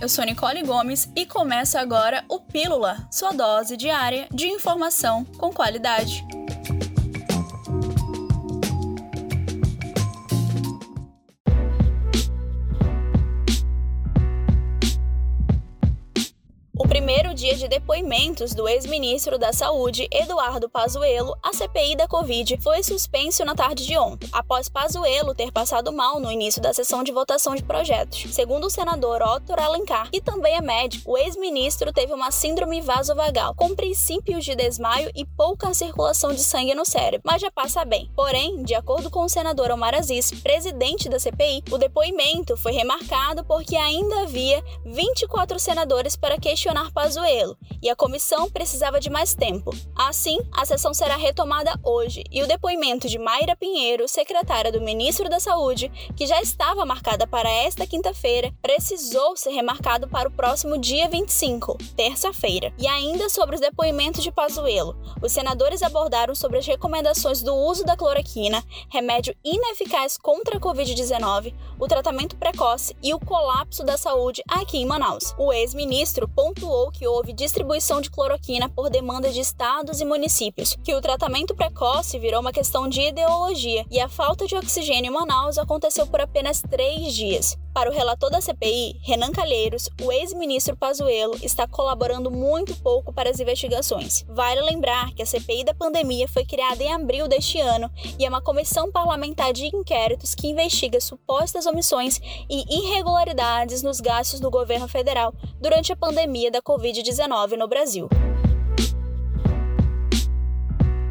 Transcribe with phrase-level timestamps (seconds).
[0.00, 5.52] eu sou Nicole Gomes e começa agora o Pílula, sua dose diária de informação com
[5.52, 6.24] qualidade.
[17.10, 22.84] Primeiro dia de depoimentos do ex-ministro da Saúde, Eduardo Pazuello, a CPI da Covid foi
[22.84, 27.10] suspenso na tarde de ontem, após Pazuello ter passado mal no início da sessão de
[27.10, 28.32] votação de projetos.
[28.32, 33.56] Segundo o senador Otto Alencar, que também é médico, o ex-ministro teve uma síndrome vasovagal,
[33.56, 38.08] com princípios de desmaio e pouca circulação de sangue no cérebro, mas já passa bem.
[38.14, 43.44] Porém, de acordo com o senador Omar Aziz, presidente da CPI, o depoimento foi remarcado
[43.44, 49.74] porque ainda havia 24 senadores para questionar Pazuello e a comissão precisava de mais tempo.
[49.96, 55.26] Assim, a sessão será retomada hoje e o depoimento de Mayra Pinheiro, secretária do ministro
[55.26, 60.76] da Saúde, que já estava marcada para esta quinta-feira, precisou ser remarcado para o próximo
[60.76, 62.70] dia 25, terça-feira.
[62.78, 67.82] E ainda sobre os depoimentos de Pazuello, os senadores abordaram sobre as recomendações do uso
[67.82, 74.42] da cloroquina, remédio ineficaz contra a Covid-19, o tratamento precoce e o colapso da saúde
[74.46, 75.34] aqui em Manaus.
[75.38, 80.94] O ex-ministro pontuou que houve distribuição de cloroquina por demanda de estados e municípios, que
[80.94, 85.58] o tratamento precoce virou uma questão de ideologia e a falta de oxigênio em Manaus
[85.58, 87.58] aconteceu por apenas três dias.
[87.72, 93.30] Para o relator da CPI, Renan Calheiros, o ex-ministro Pazuello está colaborando muito pouco para
[93.30, 94.24] as investigações.
[94.28, 98.28] Vale lembrar que a CPI da pandemia foi criada em abril deste ano e é
[98.28, 104.88] uma comissão parlamentar de inquéritos que investiga supostas omissões e irregularidades nos gastos do governo
[104.88, 108.08] federal durante a pandemia da Covid-19 no Brasil.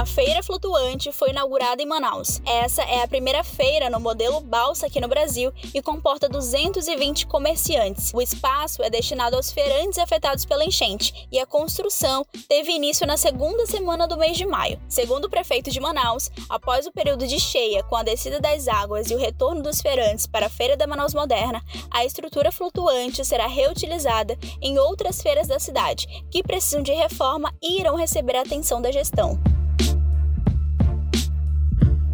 [0.00, 2.40] A Feira Flutuante foi inaugurada em Manaus.
[2.46, 8.10] Essa é a primeira feira no modelo balsa aqui no Brasil e comporta 220 comerciantes.
[8.14, 13.18] O espaço é destinado aos feirantes afetados pela enchente e a construção teve início na
[13.18, 14.80] segunda semana do mês de maio.
[14.88, 19.10] Segundo o prefeito de Manaus, após o período de cheia, com a descida das águas
[19.10, 23.46] e o retorno dos feirantes para a Feira da Manaus Moderna, a estrutura flutuante será
[23.46, 28.80] reutilizada em outras feiras da cidade, que precisam de reforma e irão receber a atenção
[28.80, 29.38] da gestão.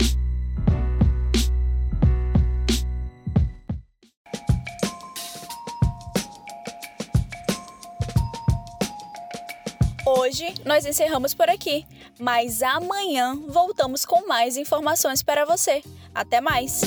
[10.06, 11.86] Hoje nós encerramos por aqui,
[12.18, 15.82] mas amanhã voltamos com mais informações para você.
[16.14, 16.82] Até mais!